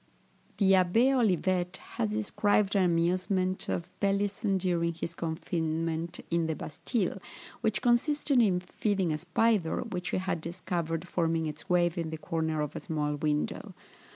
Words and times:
The 0.57 0.71
Abbé 0.71 1.13
Olivet 1.15 1.77
has 1.77 2.09
described 2.09 2.75
an 2.75 2.83
amusement 2.85 3.69
of 3.69 3.87
Pelisson 3.99 4.57
during 4.57 4.95
his 4.95 5.13
confinement 5.13 6.19
in 6.31 6.47
the 6.47 6.55
Bastile, 6.55 7.21
which 7.61 7.83
consisted 7.83 8.41
in 8.41 8.59
feeding 8.61 9.11
a 9.13 9.19
spider, 9.19 9.81
which 9.83 10.09
he 10.09 10.17
had 10.17 10.41
discovered 10.41 11.07
forming 11.07 11.45
its 11.45 11.69
web 11.69 11.99
in 11.99 12.09
the 12.09 12.17
corner 12.17 12.61
of 12.61 12.75
a 12.75 12.79
small 12.79 13.13
window. 13.15 13.75